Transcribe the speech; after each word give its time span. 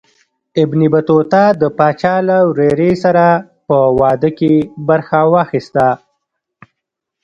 ابن 0.61 0.79
بطوطه 0.93 1.43
د 1.61 1.63
پاچا 1.77 2.15
له 2.27 2.37
ورېرې 2.51 2.91
سره 3.03 3.25
په 3.67 3.77
واده 3.99 4.29
کې 4.37 4.53
برخه 4.87 5.19
واخیستله. 5.33 5.89